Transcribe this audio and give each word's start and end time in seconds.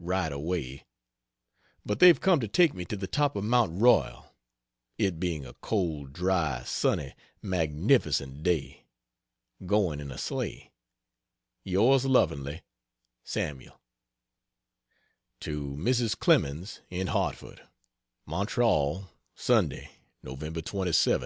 Right 0.00 0.32
away 0.32 0.84
But 1.82 1.98
they've 1.98 2.20
come 2.20 2.40
to 2.40 2.46
take 2.46 2.74
me 2.74 2.84
to 2.84 2.94
the 2.94 3.06
top 3.06 3.34
of 3.36 3.44
Mount 3.44 3.80
Royal, 3.80 4.34
it 4.98 5.18
being 5.18 5.46
a 5.46 5.54
cold, 5.54 6.12
dry, 6.12 6.62
sunny, 6.64 7.14
magnificent 7.40 8.42
day. 8.42 8.84
Going 9.64 9.98
in 9.98 10.10
a 10.10 10.18
sleigh. 10.18 10.72
Yours 11.64 12.04
lovingly, 12.04 12.60
SAML. 13.24 13.80
To 15.40 15.74
Mrs. 15.78 16.18
Clemens, 16.18 16.82
in 16.90 17.06
Hartford: 17.06 17.66
MONTREAL, 18.26 19.08
Sunday, 19.36 19.88
November 20.22 20.60
27, 20.60 20.88
1881. 20.88 21.16